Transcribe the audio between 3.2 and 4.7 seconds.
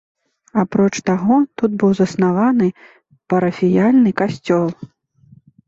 парафіяльны касцёл.